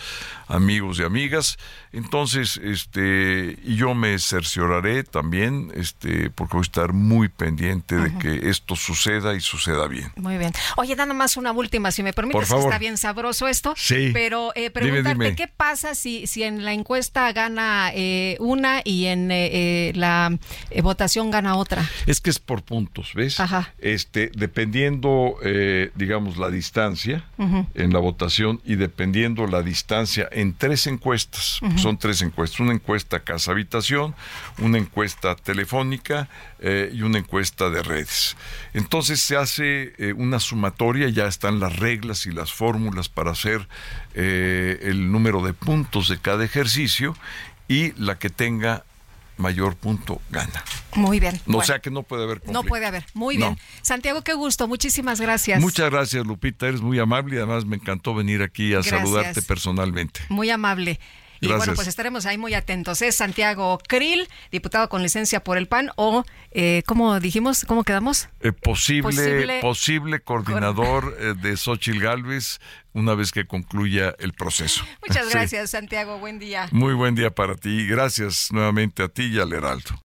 amigos 0.47 0.99
y 0.99 1.03
amigas. 1.03 1.57
Entonces, 1.91 2.57
este, 2.57 3.57
y 3.63 3.75
yo 3.75 3.95
me 3.95 4.19
cercioraré 4.19 5.03
también, 5.03 5.71
este, 5.75 6.29
porque 6.29 6.53
voy 6.53 6.61
a 6.61 6.63
estar 6.63 6.93
muy 6.93 7.29
pendiente 7.29 7.95
de 7.95 8.17
que 8.17 8.49
esto 8.49 8.75
suceda 8.75 9.35
y 9.35 9.41
suceda 9.41 9.87
bien. 9.87 10.11
Muy 10.15 10.37
bien. 10.37 10.51
Oye, 10.77 10.95
nada 10.95 11.13
más 11.13 11.37
una 11.37 11.51
última, 11.51 11.91
si 11.91 12.03
me 12.03 12.13
permites, 12.13 12.51
está 12.51 12.77
bien 12.77 12.97
sabroso 12.97 13.47
esto. 13.47 13.73
Sí. 13.77 14.11
Pero 14.13 14.51
eh, 14.55 14.69
preguntarte, 15.15 15.35
¿qué 15.35 15.47
pasa 15.47 15.95
si, 15.95 16.27
si 16.27 16.43
en 16.43 16.65
la 16.65 16.73
encuesta 16.73 17.31
gana 17.31 17.91
eh, 17.93 18.37
una 18.39 18.81
y 18.83 19.05
en 19.05 19.29
eh, 19.31 19.91
la 19.95 20.37
votación 20.81 21.31
gana 21.31 21.55
otra? 21.55 21.87
Es 22.05 22.21
que 22.21 22.29
es 22.29 22.39
por 22.39 22.63
puntos, 22.63 23.13
¿ves? 23.13 23.39
Ajá. 23.39 23.73
Este, 23.79 24.31
dependiendo, 24.35 25.35
digamos, 25.95 26.37
la 26.37 26.49
distancia 26.49 27.25
en 27.37 27.93
la 27.93 27.99
votación 27.99 28.61
y 28.65 28.75
dependiendo 28.75 29.47
la 29.47 29.61
distancia 29.61 30.27
en 30.31 30.53
tres 30.53 30.87
encuestas 30.87 31.59
son 31.77 31.97
tres 31.97 32.21
encuestas, 32.21 32.59
una 32.59 32.73
encuesta 32.73 33.19
casa-habitación, 33.21 34.15
una 34.59 34.77
encuesta 34.77 35.35
telefónica 35.35 36.29
eh, 36.59 36.91
y 36.93 37.01
una 37.01 37.19
encuesta 37.19 37.69
de 37.69 37.81
redes. 37.81 38.35
Entonces 38.73 39.21
se 39.21 39.37
hace 39.37 39.93
eh, 39.97 40.13
una 40.13 40.39
sumatoria, 40.39 41.09
ya 41.09 41.27
están 41.27 41.59
las 41.59 41.77
reglas 41.77 42.25
y 42.25 42.31
las 42.31 42.51
fórmulas 42.51 43.09
para 43.09 43.31
hacer 43.31 43.67
eh, 44.21 44.79
el 44.81 45.13
número 45.13 45.41
de 45.41 45.53
puntos 45.53 46.09
de 46.09 46.19
cada 46.19 46.43
ejercicio 46.43 47.15
y 47.69 47.93
la 47.93 48.19
que 48.19 48.29
tenga 48.29 48.83
mayor 49.37 49.77
punto 49.77 50.21
gana. 50.29 50.61
Muy 50.95 51.21
bien. 51.21 51.39
No 51.45 51.61
sea 51.61 51.79
que 51.79 51.89
no 51.89 52.03
puede 52.03 52.25
haber 52.25 52.41
No 52.47 52.63
puede 52.63 52.85
haber. 52.85 53.05
Muy 53.13 53.37
bien. 53.37 53.57
Santiago, 53.81 54.21
qué 54.21 54.33
gusto. 54.33 54.67
Muchísimas 54.67 55.21
gracias. 55.21 55.61
Muchas 55.61 55.89
gracias, 55.89 56.27
Lupita. 56.27 56.67
Eres 56.67 56.81
muy 56.81 56.99
amable 56.99 57.35
y 57.35 57.37
además 57.37 57.63
me 57.63 57.77
encantó 57.77 58.13
venir 58.13 58.41
aquí 58.41 58.73
a 58.73 58.83
saludarte 58.83 59.41
personalmente. 59.41 60.19
Muy 60.27 60.49
amable. 60.49 60.99
Y 61.41 61.47
bueno, 61.47 61.73
pues 61.73 61.87
estaremos 61.87 62.25
ahí 62.25 62.37
muy 62.37 62.53
atentos. 62.53 63.01
Es 63.01 63.15
Santiago 63.15 63.79
Krill, 63.87 64.27
diputado 64.51 64.89
con 64.89 65.01
licencia 65.01 65.43
por 65.43 65.57
el 65.57 65.67
PAN, 65.67 65.91
o, 65.95 66.23
eh, 66.51 66.83
¿cómo 66.85 67.19
dijimos? 67.19 67.65
¿Cómo 67.65 67.83
quedamos? 67.83 68.29
Eh, 68.41 68.51
posible, 68.51 69.59
posible, 69.61 70.19
coordinador 70.19 71.15
eh, 71.19 71.33
de 71.41 71.57
Xochil 71.57 72.01
Gálvez 72.01 72.59
una 72.93 73.13
vez 73.13 73.31
que 73.31 73.45
concluya 73.45 74.15
el 74.19 74.33
proceso. 74.33 74.83
Muchas 75.07 75.29
gracias, 75.31 75.71
Santiago. 75.71 76.19
Buen 76.19 76.39
día. 76.39 76.67
Muy 76.71 76.93
buen 76.93 77.15
día 77.15 77.29
para 77.29 77.55
ti. 77.55 77.87
Gracias 77.87 78.51
nuevamente 78.51 79.03
a 79.03 79.07
ti 79.07 79.25
y 79.25 79.39
al 79.39 79.53
Heraldo. 79.53 80.01